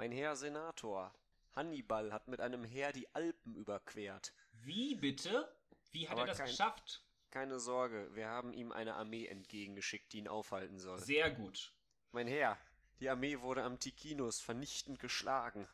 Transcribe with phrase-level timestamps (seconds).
[0.00, 1.12] Mein Herr Senator,
[1.54, 4.32] Hannibal hat mit einem Heer die Alpen überquert.
[4.64, 5.54] Wie bitte?
[5.90, 7.04] Wie hat Aber er das kein- geschafft?
[7.30, 10.98] Keine Sorge, wir haben ihm eine Armee entgegengeschickt, die ihn aufhalten soll.
[11.00, 11.74] Sehr gut.
[12.12, 12.56] Mein Herr,
[13.00, 15.68] die Armee wurde am Ticinus vernichtend geschlagen.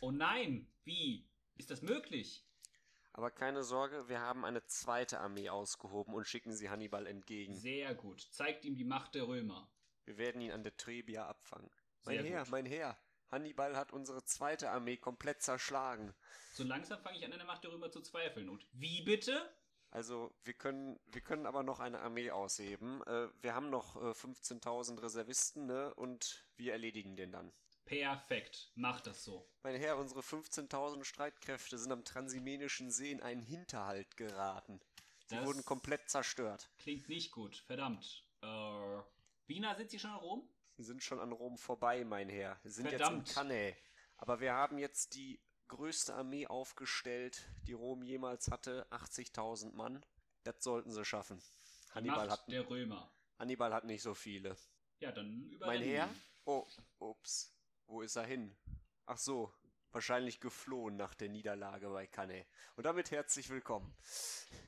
[0.00, 1.26] Oh nein, wie?
[1.56, 2.44] Ist das möglich?
[3.12, 7.56] Aber keine Sorge, wir haben eine zweite Armee ausgehoben und schicken sie Hannibal entgegen.
[7.56, 8.20] Sehr gut.
[8.30, 9.68] Zeigt ihm die Macht der Römer.
[10.04, 11.72] Wir werden ihn an der Trebia abfangen.
[12.02, 12.50] Sehr Mein Herr, gut.
[12.52, 12.96] mein Herr,
[13.34, 16.14] Hannibal hat unsere zweite Armee komplett zerschlagen.
[16.52, 18.48] So langsam fange ich an, an der Macht der Römer zu zweifeln.
[18.48, 19.52] Und wie bitte?
[19.90, 23.02] Also, wir können, wir können aber noch eine Armee ausheben.
[23.06, 25.92] Äh, wir haben noch äh, 15.000 Reservisten, ne?
[25.94, 27.52] Und wir erledigen den dann.
[27.84, 28.72] Perfekt.
[28.76, 29.48] Mach das so.
[29.62, 34.80] Mein Herr, unsere 15.000 Streitkräfte sind am Transimenischen See in einen Hinterhalt geraten.
[35.26, 36.70] Sie Das- wurden komplett zerstört.
[36.78, 37.56] Klingt nicht gut.
[37.66, 38.24] Verdammt.
[38.42, 38.46] Äh,
[39.46, 40.48] wie nah sind Sie schon in Rom?
[40.76, 42.58] Sind schon an Rom vorbei, mein Herr.
[42.62, 43.28] Wir sind Verdammt.
[43.28, 43.76] jetzt in Cannae.
[44.16, 48.86] Aber wir haben jetzt die größte Armee aufgestellt, die Rom jemals hatte.
[48.90, 50.04] 80.000 Mann.
[50.42, 51.40] Das sollten sie schaffen.
[51.94, 53.10] Hannibal Macht hat, der Römer.
[53.38, 54.56] Hannibal hat nicht so viele.
[54.98, 56.06] Ja, dann Mein überrennen Herr?
[56.06, 56.20] ihn.
[56.44, 56.66] Oh,
[56.98, 57.56] ups.
[57.86, 58.54] Wo ist er hin?
[59.06, 59.52] Ach so,
[59.92, 62.46] wahrscheinlich geflohen nach der Niederlage bei Cannae.
[62.76, 63.94] Und damit herzlich willkommen.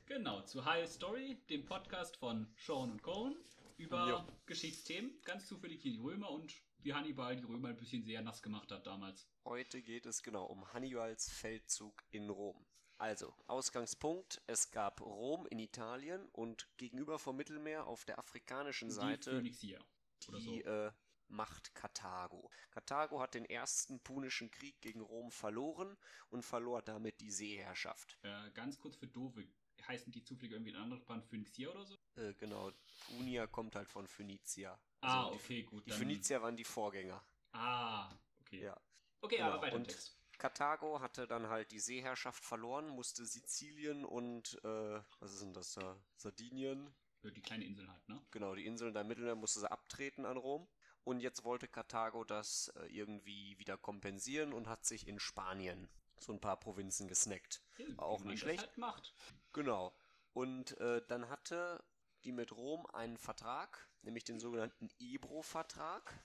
[0.05, 3.35] Genau, zu High Story, dem Podcast von Sean und Cohen
[3.77, 4.25] über Jo.
[4.45, 5.21] Geschichtsthemen.
[5.23, 8.71] Ganz zufällig hier die Römer und wie Hannibal die Römer ein bisschen sehr nass gemacht
[8.71, 9.27] hat damals.
[9.45, 12.65] Heute geht es genau um Hannibals Feldzug in Rom.
[12.99, 18.95] Also, Ausgangspunkt, es gab Rom in Italien und gegenüber vom Mittelmeer auf der afrikanischen Die
[18.95, 19.79] Seite Phönixia.
[20.27, 20.69] Oder die so.
[20.69, 20.91] äh,
[21.29, 22.49] Macht Karthago.
[22.71, 25.97] Karthago hat den ersten punischen Krieg gegen Rom verloren
[26.29, 28.17] und verlor damit die Seeherrschaft.
[28.23, 29.45] Äh, ganz kurz für Dove.
[29.85, 31.97] Heißen die zufällig irgendwie ein anderes Band Phönixia oder so?
[32.15, 32.71] Äh, genau,
[33.07, 34.79] Punia kommt halt von Phönizia.
[35.01, 35.85] Ah, Also die- okay, gut.
[35.85, 37.23] Die dann- Phönizier waren die Vorgänger.
[37.53, 38.09] Ah,
[38.41, 38.63] okay.
[38.63, 38.79] Ja.
[39.21, 40.17] Okay, Genau, aber weiter und Text.
[40.37, 45.73] Karthago hatte dann halt die Seeherrschaft verloren, musste Sizilien und, äh, was ist denn das
[45.73, 45.99] da?
[46.15, 46.93] Sardinien?
[47.23, 48.21] Die kleine Insel halt, ne?
[48.31, 50.67] Genau, die Inseln da im Mittelmeer musste sie abtreten an Rom.
[51.03, 56.33] Und jetzt wollte Karthago das äh, irgendwie wieder kompensieren und hat sich in Spanien so
[56.33, 57.61] ein paar Provinzen gesnackt.
[57.77, 58.61] Ja, War auch nicht schlecht.
[58.61, 59.13] Halt macht.
[59.53, 59.93] Genau.
[60.33, 61.83] Und äh, dann hatte
[62.23, 66.23] die mit Rom einen Vertrag, nämlich den sogenannten Ebro-Vertrag,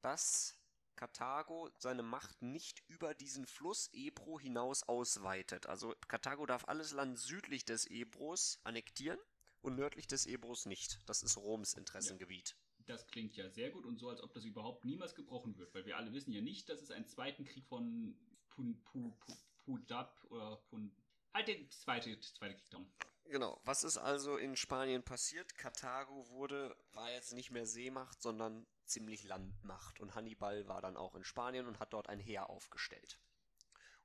[0.00, 0.58] dass
[0.96, 5.66] Karthago seine Macht nicht über diesen Fluss Ebro hinaus ausweitet.
[5.66, 9.18] Also Karthago darf alles Land südlich des Ebros annektieren
[9.60, 11.00] und nördlich des Ebros nicht.
[11.06, 12.56] Das ist Roms Interessengebiet.
[12.86, 15.86] Das klingt ja sehr gut und so, als ob das überhaupt niemals gebrochen wird, weil
[15.86, 18.14] wir alle wissen ja nicht, dass es einen zweiten Krieg von
[18.54, 19.32] Pun, Pu, Pu,
[19.64, 20.94] Pudab oder Pun,
[21.32, 22.86] halt den zweite, zweite dran.
[23.26, 23.60] Genau.
[23.64, 25.56] Was ist also in Spanien passiert?
[25.56, 29.98] Karthago wurde, war jetzt nicht mehr Seemacht, sondern ziemlich Landmacht.
[30.00, 33.18] Und Hannibal war dann auch in Spanien und hat dort ein Heer aufgestellt.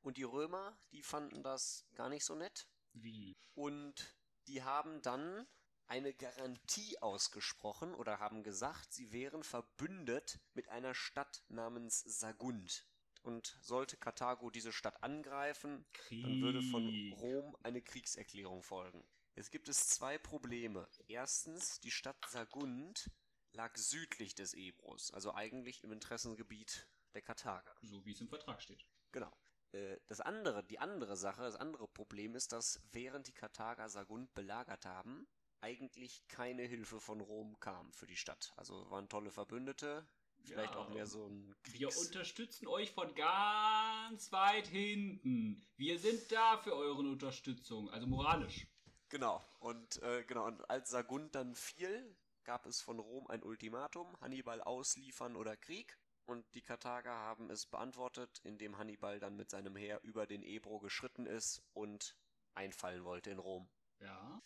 [0.02, 2.68] Und die Römer, die fanden das gar nicht so nett.
[2.94, 3.38] Wie?
[3.56, 4.16] Und
[4.48, 5.46] die haben dann
[5.88, 12.88] eine Garantie ausgesprochen oder haben gesagt, sie wären verbündet mit einer Stadt namens Sagunt.
[13.30, 17.16] Und sollte Karthago diese Stadt angreifen, dann würde von Krieg.
[17.20, 19.04] Rom eine Kriegserklärung folgen.
[19.36, 20.90] Jetzt gibt es zwei Probleme.
[21.08, 23.12] Erstens, die Stadt Sagunt
[23.52, 27.76] lag südlich des Ebros, also eigentlich im Interessengebiet der Karthager.
[27.84, 28.84] So wie es im Vertrag steht.
[29.12, 29.32] Genau.
[29.74, 34.34] Äh, Das andere, die andere Sache, das andere Problem ist, dass während die Karthager Sagunt
[34.34, 35.28] belagert haben,
[35.62, 38.54] eigentlich keine Hilfe von Rom kam für die Stadt.
[38.58, 40.08] Also waren tolle Verbündete,
[40.44, 40.80] vielleicht Ja.
[40.80, 45.66] auch mehr so ein Wir Kriegs unterstützen euch von ganz weit hinten.
[45.78, 48.68] Wir sind da für eure Unterstützung, also moralisch.
[49.10, 49.44] Genau.
[49.60, 54.62] Und äh, genau, und als Sagunt dann fiel, gab es von Rom ein Ultimatum, Hannibal
[54.62, 55.98] ausliefern oder Krieg.
[56.26, 60.80] Und die Karthager haben es beantwortet, indem Hannibal dann mit seinem Heer über den Ebro
[60.80, 62.16] geschritten ist und
[62.54, 63.68] einfallen wollte in Rom.
[64.00, 64.40] Ja.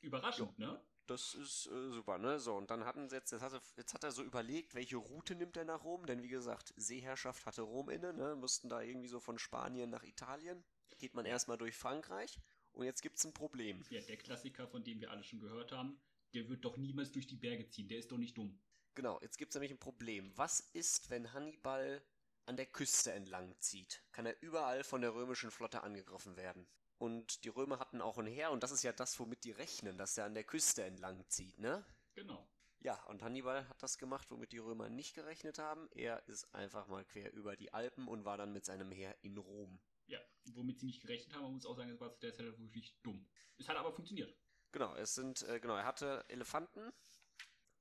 [0.00, 0.80] Überraschend, ne?
[1.06, 2.40] Das ist äh, super, ne?
[2.40, 4.96] So, und dann hatten sie jetzt, jetzt hat, er, jetzt hat er so überlegt, welche
[4.96, 8.34] Route nimmt er nach Rom, denn wie gesagt, Seeherrschaft hatte Rom inne, ne?
[8.34, 10.64] Mussten da irgendwie so von Spanien nach Italien.
[10.98, 12.40] Geht man erstmal durch Frankreich
[12.72, 13.84] und jetzt gibt's ein Problem.
[13.90, 16.00] Ja, der Klassiker, von dem wir alle schon gehört haben,
[16.34, 17.88] der wird doch niemals durch die Berge ziehen.
[17.88, 18.58] Der ist doch nicht dumm.
[18.94, 20.32] Genau, jetzt gibt's nämlich ein Problem.
[20.36, 22.02] Was ist, wenn Hannibal
[22.46, 24.02] an der Küste entlang zieht?
[24.12, 26.66] Kann er überall von der römischen Flotte angegriffen werden?
[26.98, 29.98] Und die Römer hatten auch ein Heer, und das ist ja das, womit die rechnen,
[29.98, 31.84] dass er an der Küste entlang zieht, ne?
[32.14, 32.48] Genau.
[32.80, 35.88] Ja, und Hannibal hat das gemacht, womit die Römer nicht gerechnet haben.
[35.92, 39.36] Er ist einfach mal quer über die Alpen und war dann mit seinem Heer in
[39.38, 39.80] Rom.
[40.06, 40.20] Ja,
[40.54, 42.96] womit sie nicht gerechnet haben, man muss auch sagen, das war zu der Zeit wirklich
[43.02, 43.28] dumm.
[43.58, 44.34] Es hat aber funktioniert.
[44.72, 46.92] Genau, es sind, äh, genau, er hatte Elefanten.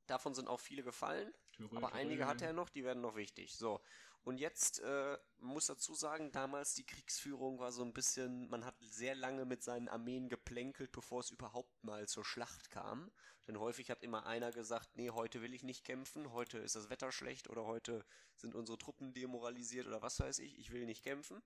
[0.07, 1.33] Davon sind auch viele gefallen.
[1.53, 1.99] Törö, aber törö.
[1.99, 3.55] einige hatte er noch, die werden noch wichtig.
[3.55, 3.81] So.
[4.25, 8.75] Und jetzt äh, muss dazu sagen, damals die Kriegsführung war so ein bisschen, man hat
[8.81, 13.11] sehr lange mit seinen Armeen geplänkelt, bevor es überhaupt mal zur Schlacht kam.
[13.47, 16.89] Denn häufig hat immer einer gesagt, nee, heute will ich nicht kämpfen, heute ist das
[16.89, 18.03] Wetter schlecht oder heute
[18.35, 21.43] sind unsere Truppen demoralisiert oder was weiß ich, ich will nicht kämpfen.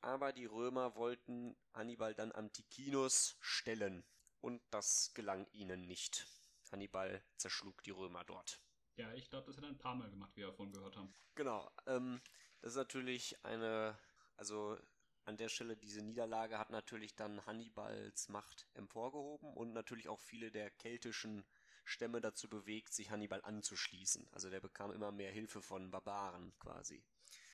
[0.00, 4.04] Aber die Römer wollten Hannibal dann am Ticinus stellen
[4.40, 6.28] und das gelang ihnen nicht.
[6.70, 8.60] Hannibal zerschlug die Römer dort.
[8.96, 11.14] Ja, ich glaube, das hat er ein paar Mal gemacht, wie wir davon gehört haben.
[11.34, 11.70] Genau.
[11.86, 12.20] Ähm,
[12.60, 13.98] das ist natürlich eine,
[14.36, 14.76] also
[15.24, 20.50] an der Stelle diese Niederlage hat natürlich dann Hannibals Macht emporgehoben und natürlich auch viele
[20.50, 21.44] der keltischen
[21.84, 24.28] Stämme dazu bewegt, sich Hannibal anzuschließen.
[24.32, 27.02] Also der bekam immer mehr Hilfe von Barbaren quasi.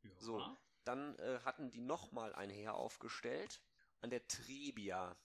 [0.03, 0.11] Ja.
[0.19, 3.63] So, dann äh, hatten die nochmal ein Heer aufgestellt
[4.01, 5.17] an der Trebia.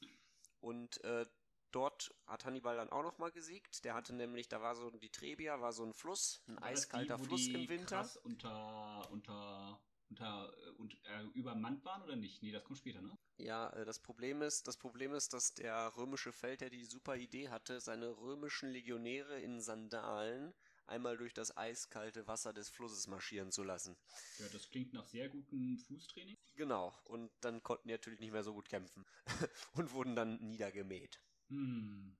[0.59, 1.25] Und äh,
[1.71, 3.83] dort hat Hannibal dann auch nochmal gesiegt.
[3.83, 7.17] Der hatte nämlich, da war so, die Trebia war so ein Fluss, ein War eiskalter
[7.17, 7.97] die, Fluss im Winter.
[7.97, 12.41] Krass unter, unter, unter, und, äh, übermannt waren oder nicht?
[12.43, 13.17] Nee, das kommt später, ne?
[13.37, 17.49] Ja, äh, das Problem ist, das Problem ist, dass der römische Feldherr die super Idee
[17.49, 20.53] hatte, seine römischen Legionäre in Sandalen
[20.87, 23.97] einmal durch das eiskalte Wasser des Flusses marschieren zu lassen.
[24.39, 26.37] Ja, das klingt nach sehr gutem Fußtraining.
[26.55, 29.05] Genau, und dann konnten die natürlich nicht mehr so gut kämpfen
[29.73, 31.21] und wurden dann niedergemäht.
[31.51, 32.15] Hm.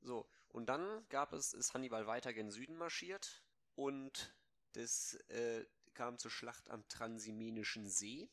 [0.00, 3.44] So, und dann gab es, ist Hannibal weiter gen Süden marschiert
[3.76, 4.34] und
[4.72, 5.64] das äh,
[5.94, 8.28] kam zur Schlacht am Transimenischen See.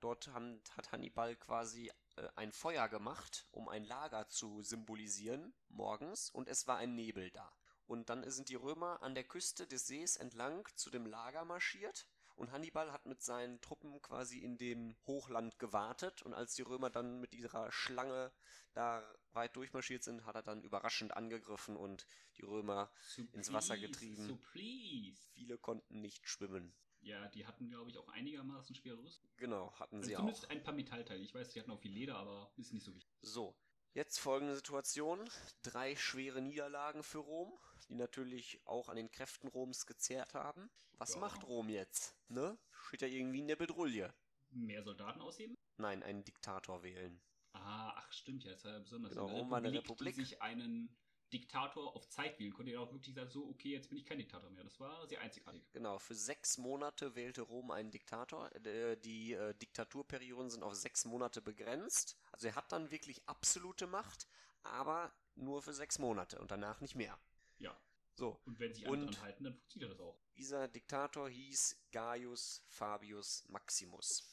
[0.00, 6.30] Dort haben, hat Hannibal quasi äh, ein Feuer gemacht, um ein Lager zu symbolisieren, morgens,
[6.30, 7.52] und es war ein Nebel da.
[7.86, 12.08] Und dann sind die Römer an der Küste des Sees entlang zu dem Lager marschiert
[12.38, 16.88] und Hannibal hat mit seinen Truppen quasi in dem Hochland gewartet und als die Römer
[16.88, 18.32] dann mit ihrer Schlange
[18.72, 19.02] da
[19.32, 22.06] weit durchmarschiert sind, hat er dann überraschend angegriffen und
[22.36, 24.38] die Römer So ins Wasser getrieben.
[24.52, 25.20] Please.
[25.32, 26.72] Viele konnten nicht schwimmen.
[27.00, 29.30] Ja, die hatten, glaube ich, auch einigermaßen schwere Rüstung.
[29.36, 30.50] Genau, hatten Also sie zumindest auch.
[30.50, 31.22] ein paar Metallteile.
[31.22, 33.16] Ich weiß, die hatten auch viel Leder, aber ist nicht so wichtig.
[33.22, 33.56] So,
[33.94, 35.28] jetzt folgende Situation.
[35.62, 37.58] Drei schwere Niederlagen für Rom,
[37.88, 40.70] die natürlich auch an den Kräften Roms gezehrt haben.
[40.98, 41.20] Was Ja.
[41.20, 42.16] macht Rom jetzt?
[42.28, 42.58] Ne?
[42.88, 44.14] Steht ja irgendwie in der Bedrulle.
[44.50, 45.56] Mehr Soldaten ausheben?
[45.76, 47.20] Nein, einen Diktator wählen.
[47.52, 49.12] Ah, ach stimmt, ja, das war ja besonders.
[49.12, 50.14] Genau, Rom war eine Republik.
[50.14, 50.96] die sich einen
[51.32, 54.18] Diktator auf Zeit wählen konnte, der auch wirklich sagen, so, okay, jetzt bin ich kein
[54.18, 54.64] Diktator mehr.
[54.64, 55.62] Das war sehr einzigartig.
[55.72, 58.50] Genau, für sechs Monate wählte Rom einen Diktator.
[58.64, 62.16] Äh, Die äh, Diktaturperioden sind auf sechs Monate begrenzt.
[62.32, 64.26] Also er hat dann wirklich absolute Macht,
[64.62, 67.18] aber nur für sechs Monate und danach nicht mehr.
[67.58, 67.78] Ja.
[68.14, 70.18] So, Und wenn sich alle Und- dran halten, dann funktioniert das auch.
[70.36, 74.24] dieser Diktator hieß Gaius Fabius Maximus.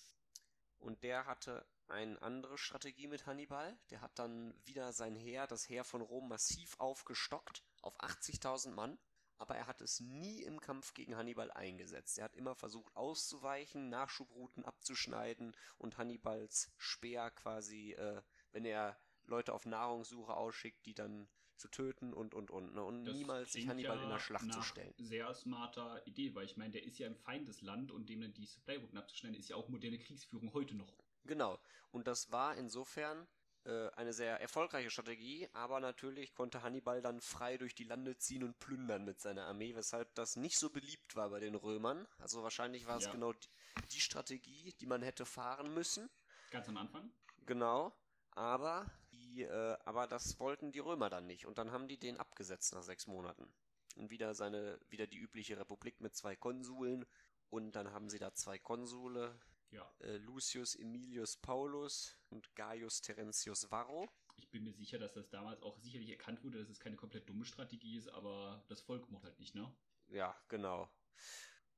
[0.79, 3.77] Und der hatte eine andere Strategie mit Hannibal.
[3.89, 8.97] Der hat dann wieder sein Heer, das Heer von Rom, massiv aufgestockt auf 80.000 Mann.
[9.37, 12.17] Aber er hat es nie im Kampf gegen Hannibal eingesetzt.
[12.17, 18.21] Er hat immer versucht auszuweichen, Nachschubrouten abzuschneiden und Hannibals Speer quasi, äh,
[18.53, 21.27] wenn er Leute auf Nahrungssuche ausschickt, die dann
[21.57, 22.73] zu töten und und und.
[22.75, 22.83] Ne?
[22.83, 24.93] Und Das niemals sich Hannibal ja in der Schlacht zu stellen.
[24.97, 28.45] Sehr smarter Idee, weil ich meine, der ist ja im Feindesland und dem dann die
[28.45, 30.93] Supply-Routen abzuschneiden, ist ja auch moderne Kriegsführung heute noch.
[31.25, 31.59] Genau.
[31.91, 33.27] Und das war insofern
[33.65, 38.43] äh, eine sehr erfolgreiche Strategie, aber natürlich konnte Hannibal dann frei durch die Lande ziehen
[38.43, 42.07] und plündern mit seiner Armee, weshalb das nicht so beliebt war bei den Römern.
[42.19, 43.11] Also wahrscheinlich war es Ja.
[43.11, 43.47] genau die,
[43.91, 46.09] die Strategie, die man hätte fahren müssen.
[46.51, 47.11] Ganz am Anfang.
[47.45, 47.93] Genau.
[48.31, 51.45] Aber, die, äh, aber das wollten die Römer dann nicht.
[51.45, 53.51] Und dann haben die den abgesetzt nach sechs Monaten.
[53.95, 57.05] Und wieder seine, wieder die übliche Republik mit zwei Konsuln.
[57.49, 59.39] Und dann haben sie da zwei Konsule,
[59.75, 59.93] Ja.
[59.99, 64.09] äh, Lucius Emilius Paulus und Gaius Terentius Varro.
[64.37, 67.27] Ich bin mir sicher, dass das damals auch sicherlich erkannt wurde, dass es keine komplett
[67.29, 69.73] dumme Strategie ist, aber das Volk mochte halt nicht, ne?
[70.07, 70.89] Ja, genau.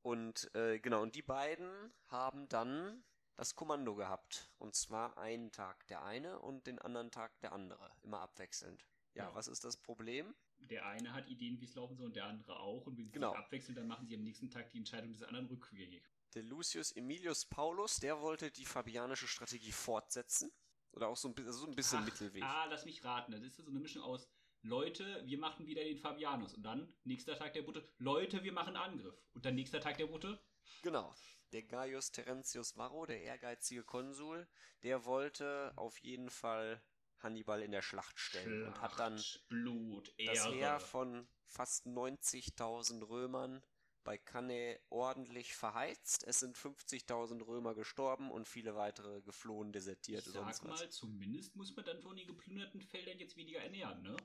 [0.02, 3.04] Und äh, genau, und die beiden haben dann
[3.36, 4.50] das Kommando gehabt.
[4.58, 7.92] Und zwar einen Tag der eine und den anderen Tag der andere.
[8.04, 8.86] Immer abwechselnd.
[9.14, 9.36] Ja, Ja.
[9.36, 10.34] was ist das Problem?
[10.60, 12.88] Der eine hat Ideen, wie es laufen soll, und der andere auch.
[12.88, 13.30] Und wenn sie Genau.
[13.32, 16.04] sich abwechseln, dann machen sie am nächsten Tag die Entscheidung des anderen rückgängig.
[16.34, 20.52] Der Lucius Emilius Paulus, der wollte die fabianische Strategie fortsetzen.
[20.92, 22.44] Oder auch so ein bisschen, so ein bisschen Ach, Mittelweg.
[22.44, 23.32] Ah, lass mich raten.
[23.32, 24.28] Das ist so eine Mischung aus
[24.64, 26.54] Leute, wir machen wieder den Fabianus.
[26.56, 29.16] Und dann, nächster Tag der Butte, Leute, wir machen Angriff.
[29.34, 30.40] Und dann nächster Tag der Butte,
[30.82, 31.14] Genau.
[31.54, 34.48] Der Gaius Terentius Varro, der ehrgeizige Konsul,
[34.84, 36.82] der wollte auf jeden Fall
[37.20, 40.46] Hannibal in der Schlacht stellen und hat dann Schlacht, Blut, das.
[40.48, 43.64] Heer von fast 90.000 Römern
[44.08, 46.24] bei Cannae ordentlich verheizt.
[46.26, 50.80] Es sind 50.000 Römer gestorben und viele weitere geflohen, desertiert ich sonst sag was.
[50.80, 54.16] mal, zumindest muss man dann von den geplünderten Feldern jetzt weniger ernähren, ne?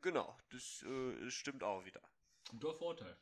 [0.00, 2.00] Genau, das äh, stimmt auch wieder.
[2.48, 3.16] Guter Vorteil.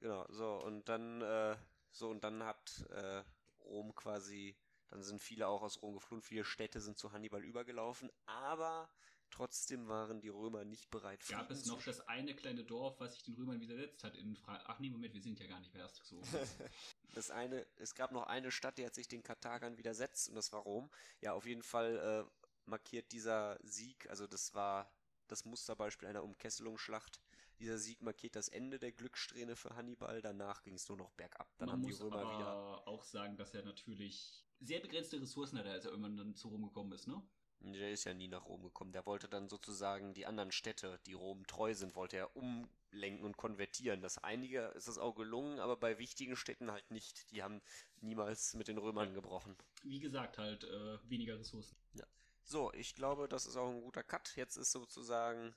[0.00, 1.56] Genau, so, und dann, äh,
[1.90, 3.24] So, und dann hat äh,
[3.60, 4.56] Rom quasi,
[4.88, 8.90] dann sind viele auch aus Rom geflohen, viele Städte sind zu Hannibal übergelaufen, aber
[9.30, 11.26] trotzdem waren die Römer nicht bereit.
[11.28, 14.62] Gab es noch das eine kleine Dorf, was sich den Römern widersetzt hat in Fra
[14.66, 16.20] Ach nee, Moment, wir sind ja gar nicht mehr erst so.
[17.14, 20.52] das eine, es gab noch eine Stadt, die hat sich den Karthagern widersetzt und das
[20.52, 20.90] war Rom.
[21.20, 24.90] Ja, auf jeden Fall äh, markiert dieser Sieg, also das war
[25.28, 27.20] das Musterbeispiel einer Umkesselungsschlacht.
[27.58, 30.20] Dieser Sieg markiert das Ende der Glückssträhne für Hannibal.
[30.20, 31.48] Danach ging es nur noch bergab.
[31.58, 32.88] Dann Man haben die Römer aber wieder.
[32.88, 36.62] auch sagen, dass er natürlich sehr begrenzte Ressourcen hatte, als er irgendwann dann zu Rom
[36.62, 37.22] gekommen ist, ne?
[37.60, 38.92] Der ist ja nie nach Rom gekommen.
[38.92, 43.36] Der wollte dann sozusagen die anderen Städte, die Rom treu sind, wollte er umlenken und
[43.36, 44.02] konvertieren.
[44.02, 47.30] Das einige ist es auch gelungen, aber bei wichtigen Städten halt nicht.
[47.32, 47.62] Die haben
[48.02, 49.56] niemals mit den Römern gebrochen.
[49.82, 51.76] Wie gesagt, halt äh, weniger Ressourcen.
[52.48, 54.36] So, ich glaube, das ist auch ein guter Cut.
[54.36, 55.52] Jetzt ist sozusagen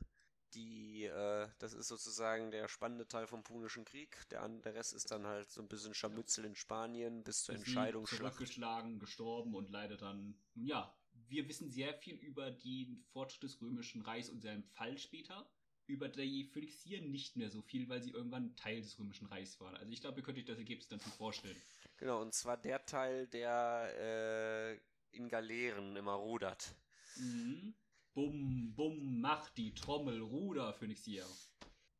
[0.53, 4.17] die, äh, das ist sozusagen der spannende Teil vom Punischen Krieg.
[4.29, 8.35] Der, der Rest ist dann halt so ein bisschen Scharmützel in Spanien bis zur Entscheidungsschlacht.
[8.35, 10.93] Zurückgeschlagen, gestorben und leider dann, ja,
[11.27, 15.49] wir wissen sehr viel über den Fortschritt des Römischen Reichs und seinen Fall später.
[15.85, 19.75] Über die Phönixier nicht mehr so viel, weil sie irgendwann Teil des Römischen Reichs waren.
[19.75, 21.59] Also ich glaube, ihr könnt euch das Ergebnis dann schon vorstellen.
[21.97, 26.75] Genau, und zwar der Teil, der äh, in Galeeren immer rudert.
[27.17, 27.73] Mhm.
[28.19, 31.25] Bum, bum, macht die Trommel, Ruder, Phönixier.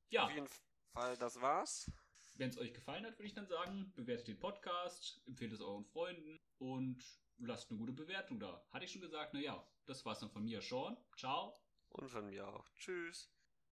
[0.09, 0.49] Ja, Auf jeden
[0.93, 1.89] Fall, das war's.
[2.35, 5.85] wenn es euch gefallen hat, würde ich dann sagen, bewertet den Podcast, empfehlt es euren
[5.85, 7.01] Freunden und
[7.37, 8.61] lasst eine gute Bewertung da.
[8.73, 10.97] Hatte ich schon gesagt, naja, das war's dann von mir, Sean.
[11.15, 11.57] Ciao.
[11.87, 12.67] Und von mir auch.
[12.75, 13.31] Tschüss.